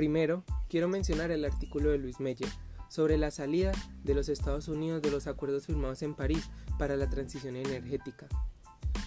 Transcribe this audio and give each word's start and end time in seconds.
Primero, 0.00 0.44
quiero 0.70 0.88
mencionar 0.88 1.30
el 1.30 1.44
artículo 1.44 1.90
de 1.90 1.98
Luis 1.98 2.20
Meyer 2.20 2.48
sobre 2.88 3.18
la 3.18 3.30
salida 3.30 3.72
de 4.02 4.14
los 4.14 4.30
Estados 4.30 4.66
Unidos 4.68 5.02
de 5.02 5.10
los 5.10 5.26
acuerdos 5.26 5.66
firmados 5.66 6.00
en 6.00 6.14
París 6.14 6.48
para 6.78 6.96
la 6.96 7.10
transición 7.10 7.54
energética, 7.54 8.26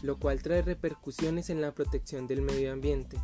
lo 0.04 0.20
cual 0.20 0.44
trae 0.44 0.62
repercusiones 0.62 1.50
en 1.50 1.62
la 1.62 1.74
protección 1.74 2.28
del 2.28 2.44
medio 2.44 2.72
ambiente. 2.72 3.18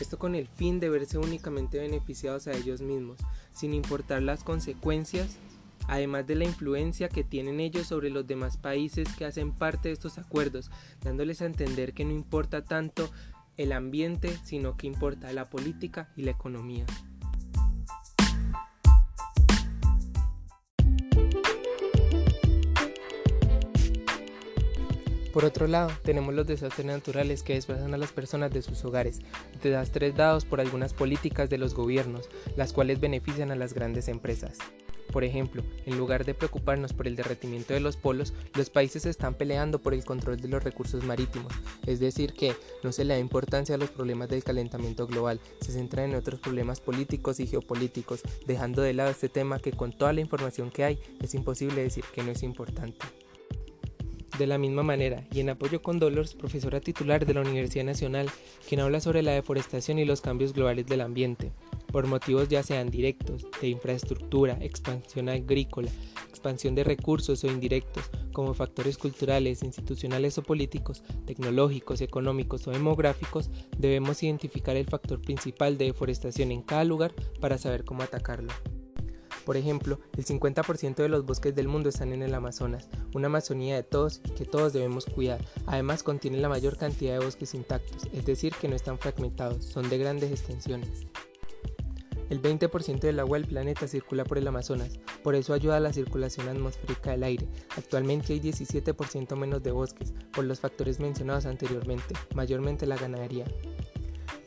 Esto 0.00 0.18
con 0.18 0.34
el 0.34 0.48
fin 0.48 0.80
de 0.80 0.88
verse 0.88 1.16
únicamente 1.16 1.78
beneficiados 1.78 2.48
a 2.48 2.54
ellos 2.54 2.80
mismos, 2.80 3.18
sin 3.54 3.72
importar 3.72 4.20
las 4.20 4.42
consecuencias, 4.42 5.36
además 5.86 6.26
de 6.26 6.34
la 6.34 6.44
influencia 6.44 7.08
que 7.08 7.22
tienen 7.22 7.60
ellos 7.60 7.86
sobre 7.86 8.10
los 8.10 8.26
demás 8.26 8.56
países 8.56 9.06
que 9.16 9.26
hacen 9.26 9.52
parte 9.52 9.90
de 9.90 9.94
estos 9.94 10.18
acuerdos, 10.18 10.72
dándoles 11.04 11.40
a 11.40 11.46
entender 11.46 11.92
que 11.92 12.04
no 12.04 12.10
importa 12.10 12.64
tanto 12.64 13.12
el 13.56 13.72
ambiente, 13.72 14.36
sino 14.44 14.76
que 14.76 14.86
importa 14.86 15.32
la 15.32 15.50
política 15.50 16.08
y 16.16 16.22
la 16.22 16.32
economía. 16.32 16.86
Por 25.36 25.44
otro 25.44 25.66
lado, 25.66 25.90
tenemos 26.02 26.34
los 26.34 26.46
desastres 26.46 26.86
naturales 26.86 27.42
que 27.42 27.52
desplazan 27.52 27.92
a 27.92 27.98
las 27.98 28.10
personas 28.10 28.50
de 28.52 28.62
sus 28.62 28.82
hogares, 28.86 29.20
desastres 29.62 30.16
dados 30.16 30.46
por 30.46 30.62
algunas 30.62 30.94
políticas 30.94 31.50
de 31.50 31.58
los 31.58 31.74
gobiernos, 31.74 32.30
las 32.56 32.72
cuales 32.72 33.00
benefician 33.00 33.50
a 33.50 33.54
las 33.54 33.74
grandes 33.74 34.08
empresas. 34.08 34.56
Por 35.16 35.24
ejemplo, 35.24 35.62
en 35.86 35.96
lugar 35.96 36.26
de 36.26 36.34
preocuparnos 36.34 36.92
por 36.92 37.06
el 37.06 37.16
derretimiento 37.16 37.72
de 37.72 37.80
los 37.80 37.96
polos, 37.96 38.34
los 38.54 38.68
países 38.68 39.06
están 39.06 39.32
peleando 39.32 39.80
por 39.80 39.94
el 39.94 40.04
control 40.04 40.36
de 40.36 40.48
los 40.48 40.62
recursos 40.62 41.04
marítimos, 41.04 41.54
es 41.86 42.00
decir, 42.00 42.34
que 42.34 42.54
no 42.82 42.92
se 42.92 43.06
le 43.06 43.14
da 43.14 43.18
importancia 43.18 43.76
a 43.76 43.78
los 43.78 43.88
problemas 43.88 44.28
del 44.28 44.44
calentamiento 44.44 45.06
global, 45.06 45.40
se 45.62 45.72
centra 45.72 46.04
en 46.04 46.14
otros 46.14 46.38
problemas 46.40 46.82
políticos 46.82 47.40
y 47.40 47.46
geopolíticos, 47.46 48.20
dejando 48.46 48.82
de 48.82 48.92
lado 48.92 49.08
este 49.08 49.30
tema 49.30 49.58
que 49.58 49.72
con 49.72 49.90
toda 49.90 50.12
la 50.12 50.20
información 50.20 50.70
que 50.70 50.84
hay 50.84 50.98
es 51.22 51.32
imposible 51.32 51.82
decir 51.82 52.04
que 52.14 52.22
no 52.22 52.32
es 52.32 52.42
importante. 52.42 53.06
De 54.38 54.46
la 54.46 54.58
misma 54.58 54.82
manera, 54.82 55.24
y 55.32 55.40
en 55.40 55.48
apoyo 55.48 55.80
con 55.80 55.98
Dolores, 55.98 56.34
profesora 56.34 56.80
titular 56.80 57.24
de 57.24 57.32
la 57.32 57.40
Universidad 57.40 57.86
Nacional, 57.86 58.28
quien 58.68 58.80
habla 58.82 59.00
sobre 59.00 59.22
la 59.22 59.32
deforestación 59.32 59.98
y 59.98 60.04
los 60.04 60.20
cambios 60.20 60.52
globales 60.52 60.84
del 60.84 61.00
ambiente, 61.00 61.52
por 61.86 62.06
motivos 62.06 62.48
ya 62.48 62.62
sean 62.62 62.90
directos, 62.90 63.46
de 63.60 63.68
infraestructura, 63.68 64.58
expansión 64.60 65.28
agrícola, 65.28 65.90
expansión 66.28 66.74
de 66.74 66.84
recursos 66.84 67.42
o 67.44 67.46
indirectos, 67.46 68.04
como 68.32 68.54
factores 68.54 68.98
culturales, 68.98 69.62
institucionales 69.62 70.38
o 70.38 70.42
políticos, 70.42 71.02
tecnológicos, 71.26 72.00
económicos 72.00 72.66
o 72.66 72.70
demográficos, 72.70 73.50
debemos 73.78 74.22
identificar 74.22 74.76
el 74.76 74.86
factor 74.86 75.20
principal 75.22 75.78
de 75.78 75.86
deforestación 75.86 76.52
en 76.52 76.62
cada 76.62 76.84
lugar 76.84 77.14
para 77.40 77.58
saber 77.58 77.84
cómo 77.84 78.02
atacarlo. 78.02 78.52
Por 79.46 79.56
ejemplo, 79.56 80.00
el 80.16 80.24
50% 80.24 80.96
de 80.96 81.08
los 81.08 81.24
bosques 81.24 81.54
del 81.54 81.68
mundo 81.68 81.88
están 81.88 82.12
en 82.12 82.22
el 82.22 82.34
Amazonas, 82.34 82.88
una 83.14 83.28
Amazonía 83.28 83.76
de 83.76 83.84
todos 83.84 84.20
y 84.24 84.30
que 84.30 84.44
todos 84.44 84.72
debemos 84.72 85.06
cuidar. 85.06 85.40
Además 85.66 86.02
contiene 86.02 86.38
la 86.38 86.48
mayor 86.48 86.76
cantidad 86.76 87.12
de 87.12 87.24
bosques 87.24 87.54
intactos, 87.54 88.08
es 88.12 88.26
decir, 88.26 88.52
que 88.60 88.66
no 88.66 88.74
están 88.74 88.98
fragmentados, 88.98 89.64
son 89.64 89.88
de 89.88 89.98
grandes 89.98 90.32
extensiones. 90.32 91.06
El 92.30 92.42
20% 92.42 93.00
del 93.00 93.20
agua 93.20 93.38
del 93.38 93.48
planeta 93.48 93.86
circula 93.86 94.24
por 94.24 94.38
el 94.38 94.48
Amazonas, 94.48 94.98
por 95.22 95.34
eso 95.34 95.54
ayuda 95.54 95.76
a 95.76 95.80
la 95.80 95.92
circulación 95.92 96.48
atmosférica 96.48 97.12
del 97.12 97.24
aire. 97.24 97.48
Actualmente 97.76 98.32
hay 98.32 98.40
17% 98.40 99.36
menos 99.36 99.62
de 99.62 99.70
bosques, 99.70 100.12
por 100.32 100.44
los 100.44 100.60
factores 100.60 101.00
mencionados 101.00 101.46
anteriormente, 101.46 102.14
mayormente 102.34 102.86
la 102.86 102.96
ganadería 102.96 103.46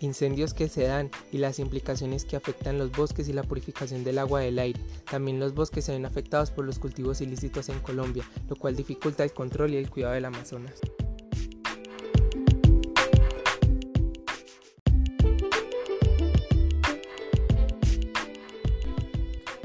incendios 0.01 0.53
que 0.53 0.69
se 0.69 0.83
dan 0.83 1.09
y 1.31 1.37
las 1.37 1.59
implicaciones 1.59 2.25
que 2.25 2.35
afectan 2.35 2.77
los 2.77 2.91
bosques 2.91 3.27
y 3.27 3.33
la 3.33 3.43
purificación 3.43 4.03
del 4.03 4.19
agua 4.19 4.41
del 4.41 4.59
aire. 4.59 4.79
También 5.09 5.39
los 5.39 5.53
bosques 5.53 5.85
se 5.85 5.91
ven 5.91 6.05
afectados 6.05 6.51
por 6.51 6.65
los 6.65 6.79
cultivos 6.79 7.21
ilícitos 7.21 7.69
en 7.69 7.79
Colombia, 7.79 8.23
lo 8.49 8.55
cual 8.55 8.75
dificulta 8.75 9.23
el 9.23 9.33
control 9.33 9.73
y 9.73 9.77
el 9.77 9.89
cuidado 9.89 10.13
del 10.13 10.25
Amazonas. 10.25 10.79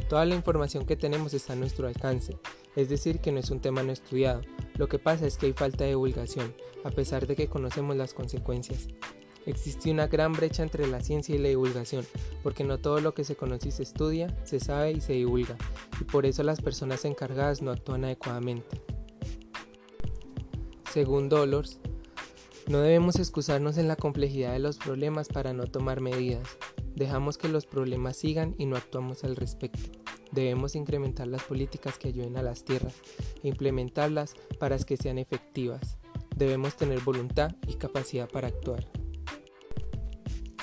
Toda 0.09 0.26
la 0.26 0.34
información 0.34 0.84
que 0.84 0.97
tenemos 0.97 1.32
está 1.34 1.54
a 1.54 1.56
nuestro 1.56 1.87
alcance, 1.87 2.37
es 2.76 2.88
decir, 2.88 3.20
que 3.20 3.32
no 3.32 3.41
es 3.41 3.50
un 3.50 3.60
tema 3.60 3.82
no 3.82 3.92
estudiado. 3.92 4.42
Lo 4.76 4.88
que 4.88 4.98
pasa 4.98 5.26
es 5.26 5.38
que 5.38 5.47
hay 5.47 5.53
falta 5.53 5.84
de 5.84 5.91
divulgación, 5.91 6.54
a 6.84 6.91
pesar 6.91 7.26
de 7.26 7.37
que 7.37 7.48
conocemos 7.48 7.97
las 7.97 8.12
consecuencias. 8.12 8.88
Existe 9.47 9.91
una 9.91 10.06
gran 10.06 10.32
brecha 10.32 10.62
entre 10.62 10.87
la 10.87 11.00
ciencia 11.00 11.34
y 11.34 11.38
la 11.38 11.48
divulgación, 11.48 12.06
porque 12.42 12.65
no 12.65 12.78
todo 12.78 13.00
lo 13.00 13.15
que 13.15 13.25
se 13.25 13.37
conoce 13.37 13.69
y 13.69 13.72
se 13.72 13.82
estudia, 13.82 14.34
se 14.44 14.60
sabe 14.60 14.92
y 14.92 15.00
se 15.00 15.15
divulga, 15.15 15.56
y 16.00 16.04
por 16.04 16.26
eso 16.26 16.42
las 16.42 16.60
personas 16.60 17.04
encargadas 17.04 17.60
no 17.60 17.71
actúan 17.71 18.04
adecuadamente. 18.04 18.82
Según 20.91 21.28
Dolores, 21.28 21.78
no 22.69 22.81
debemos 22.81 23.16
excusarnos 23.16 23.76
en 23.76 23.88
la 23.88 23.97
complejidad 23.97 24.53
de 24.53 24.60
los 24.60 24.78
problemas 24.78 25.28
para 25.28 25.53
no 25.53 25.66
tomar 25.66 26.00
medidas. 26.00 26.48
Dejamos 26.94 27.38
que 27.38 27.49
los 27.49 27.66
problemas 27.66 28.16
sigan 28.16 28.55
y 28.59 28.66
no 28.66 28.77
actuamos 28.77 29.25
al 29.25 29.37
respecto. 29.37 29.91
Debemos 30.32 30.75
incrementar 30.75 31.27
las 31.27 31.43
políticas 31.43 31.99
que 31.99 32.09
ayuden 32.09 32.37
a 32.37 32.43
las 32.43 32.65
tierras 32.65 32.94
e 33.43 33.49
implementarlas 33.49 34.34
para 34.59 34.78
que 34.78 34.97
sean 34.97 35.19
efectivas. 35.19 35.97
Debemos 36.37 36.77
tener 36.77 37.00
voluntad 37.00 37.54
y 37.69 37.75
capacidad 37.75 38.28
para 38.28 38.49
actuar. 38.49 38.87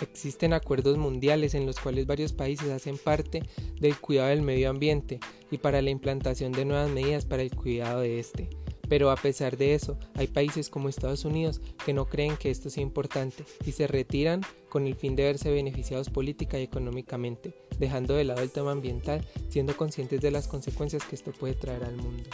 Existen 0.02 0.54
acuerdos 0.54 0.98
mundiales 0.98 1.54
en 1.54 1.66
los 1.66 1.80
cuales 1.80 2.08
varios 2.08 2.34
países 2.34 2.70
hacen 2.70 2.98
parte 2.98 3.44
del 3.80 3.98
cuidado 3.98 4.30
del 4.30 4.42
medio 4.42 4.70
ambiente 4.70 5.20
y 5.52 5.60
para 5.60 5.82
la 5.82 5.92
implantación 5.92 6.52
de 6.52 6.66
nuevas 6.66 6.90
medidas 6.90 7.26
para 7.26 7.44
el 7.44 7.56
cuidado 7.56 8.02
de 8.02 8.20
este. 8.20 8.61
Pero 8.92 9.10
a 9.10 9.16
pesar 9.16 9.56
de 9.56 9.74
eso, 9.74 9.98
hay 10.16 10.28
países 10.28 10.70
como 10.70 10.90
Estados 10.90 11.24
Unidos 11.24 11.62
que 11.86 11.94
no 11.94 12.10
creen 12.10 12.36
que 12.36 12.52
esto 12.52 12.70
sea 12.70 12.84
importante 12.84 13.46
y 13.66 13.72
se 13.72 13.88
retiran 13.88 14.42
con 14.68 14.86
el 14.86 14.96
fin 14.96 15.16
de 15.16 15.24
verse 15.24 15.50
beneficiados 15.50 16.10
política 16.10 16.60
y 16.60 16.64
económicamente, 16.64 17.54
dejando 17.80 18.16
de 18.16 18.26
lado 18.26 18.42
el 18.42 18.52
tema 18.52 18.74
ambiental, 18.74 19.26
siendo 19.48 19.78
conscientes 19.78 20.20
de 20.20 20.32
las 20.32 20.50
consecuencias 20.50 21.06
que 21.06 21.16
esto 21.16 21.32
puede 21.32 21.54
traer 21.54 21.86
al 21.86 21.96
mundo. 21.96 22.30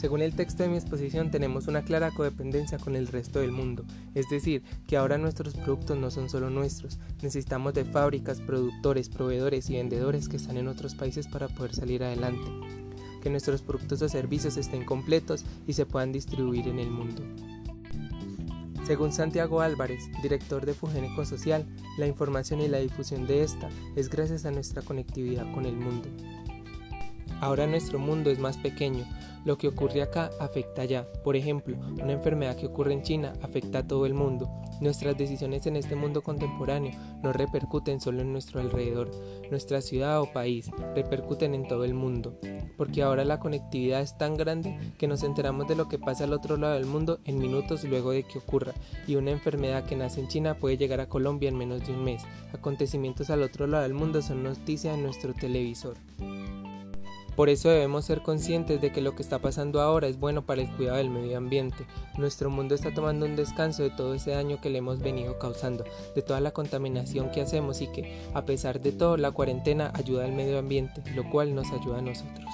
Según 0.00 0.22
el 0.22 0.32
texto 0.32 0.62
de 0.62 0.70
mi 0.70 0.78
exposición 0.78 1.30
tenemos 1.30 1.68
una 1.68 1.82
clara 1.82 2.10
codependencia 2.10 2.78
con 2.78 2.96
el 2.96 3.06
resto 3.06 3.40
del 3.40 3.52
mundo, 3.52 3.84
es 4.14 4.30
decir, 4.30 4.62
que 4.86 4.96
ahora 4.96 5.18
nuestros 5.18 5.52
productos 5.52 5.98
no 5.98 6.10
son 6.10 6.30
solo 6.30 6.48
nuestros, 6.48 6.98
necesitamos 7.20 7.74
de 7.74 7.84
fábricas, 7.84 8.40
productores, 8.40 9.10
proveedores 9.10 9.68
y 9.68 9.74
vendedores 9.74 10.30
que 10.30 10.38
están 10.38 10.56
en 10.56 10.68
otros 10.68 10.94
países 10.94 11.28
para 11.28 11.48
poder 11.48 11.74
salir 11.74 12.02
adelante, 12.02 12.48
que 13.22 13.28
nuestros 13.28 13.60
productos 13.60 14.00
o 14.00 14.08
servicios 14.08 14.56
estén 14.56 14.86
completos 14.86 15.44
y 15.66 15.74
se 15.74 15.84
puedan 15.84 16.12
distribuir 16.12 16.66
en 16.68 16.78
el 16.78 16.90
mundo. 16.90 17.22
Según 18.86 19.12
Santiago 19.12 19.60
Álvarez, 19.60 20.08
director 20.22 20.64
de 20.64 20.72
Fugen 20.72 21.04
Ecosocial, 21.04 21.66
la 21.98 22.06
información 22.06 22.62
y 22.62 22.68
la 22.68 22.78
difusión 22.78 23.26
de 23.26 23.42
esta 23.42 23.68
es 23.96 24.08
gracias 24.08 24.46
a 24.46 24.50
nuestra 24.50 24.80
conectividad 24.80 25.52
con 25.52 25.66
el 25.66 25.76
mundo. 25.76 26.08
Ahora 27.42 27.66
nuestro 27.66 27.98
mundo 27.98 28.30
es 28.30 28.38
más 28.38 28.58
pequeño, 28.58 29.06
lo 29.44 29.58
que 29.58 29.68
ocurre 29.68 30.02
acá 30.02 30.30
afecta 30.40 30.82
allá. 30.82 31.06
Por 31.24 31.36
ejemplo, 31.36 31.76
una 32.02 32.12
enfermedad 32.12 32.56
que 32.56 32.66
ocurre 32.66 32.92
en 32.92 33.02
China 33.02 33.32
afecta 33.42 33.78
a 33.78 33.86
todo 33.86 34.06
el 34.06 34.14
mundo. 34.14 34.50
Nuestras 34.80 35.16
decisiones 35.16 35.66
en 35.66 35.76
este 35.76 35.94
mundo 35.94 36.22
contemporáneo 36.22 36.92
no 37.22 37.32
repercuten 37.32 38.00
solo 38.00 38.22
en 38.22 38.32
nuestro 38.32 38.60
alrededor. 38.60 39.10
Nuestra 39.50 39.80
ciudad 39.80 40.20
o 40.20 40.32
país 40.32 40.70
repercuten 40.94 41.54
en 41.54 41.68
todo 41.68 41.84
el 41.84 41.94
mundo. 41.94 42.38
Porque 42.76 43.02
ahora 43.02 43.24
la 43.24 43.40
conectividad 43.40 44.00
es 44.00 44.16
tan 44.16 44.36
grande 44.36 44.78
que 44.98 45.06
nos 45.06 45.22
enteramos 45.22 45.68
de 45.68 45.76
lo 45.76 45.88
que 45.88 45.98
pasa 45.98 46.24
al 46.24 46.32
otro 46.32 46.56
lado 46.56 46.74
del 46.74 46.86
mundo 46.86 47.18
en 47.24 47.38
minutos 47.38 47.84
luego 47.84 48.12
de 48.12 48.22
que 48.22 48.38
ocurra. 48.38 48.72
Y 49.06 49.16
una 49.16 49.32
enfermedad 49.32 49.84
que 49.84 49.96
nace 49.96 50.20
en 50.20 50.28
China 50.28 50.54
puede 50.54 50.78
llegar 50.78 51.00
a 51.00 51.08
Colombia 51.08 51.48
en 51.48 51.58
menos 51.58 51.86
de 51.86 51.92
un 51.92 52.04
mes. 52.04 52.22
Acontecimientos 52.54 53.28
al 53.30 53.42
otro 53.42 53.66
lado 53.66 53.82
del 53.82 53.94
mundo 53.94 54.22
son 54.22 54.42
noticias 54.42 54.94
en 54.94 55.02
nuestro 55.02 55.34
televisor. 55.34 55.96
Por 57.40 57.48
eso 57.48 57.70
debemos 57.70 58.04
ser 58.04 58.20
conscientes 58.20 58.82
de 58.82 58.92
que 58.92 59.00
lo 59.00 59.14
que 59.14 59.22
está 59.22 59.38
pasando 59.38 59.80
ahora 59.80 60.08
es 60.08 60.20
bueno 60.20 60.42
para 60.42 60.60
el 60.60 60.70
cuidado 60.76 60.98
del 60.98 61.08
medio 61.08 61.38
ambiente. 61.38 61.86
Nuestro 62.18 62.50
mundo 62.50 62.74
está 62.74 62.92
tomando 62.92 63.24
un 63.24 63.34
descanso 63.34 63.82
de 63.82 63.88
todo 63.88 64.12
ese 64.12 64.32
daño 64.32 64.60
que 64.60 64.68
le 64.68 64.76
hemos 64.76 64.98
venido 64.98 65.38
causando, 65.38 65.84
de 66.14 66.20
toda 66.20 66.42
la 66.42 66.50
contaminación 66.50 67.30
que 67.30 67.40
hacemos 67.40 67.80
y 67.80 67.86
que, 67.86 68.20
a 68.34 68.44
pesar 68.44 68.82
de 68.82 68.92
todo, 68.92 69.16
la 69.16 69.30
cuarentena 69.30 69.90
ayuda 69.94 70.26
al 70.26 70.32
medio 70.32 70.58
ambiente, 70.58 71.02
lo 71.14 71.30
cual 71.30 71.54
nos 71.54 71.72
ayuda 71.72 72.00
a 72.00 72.02
nosotros. 72.02 72.50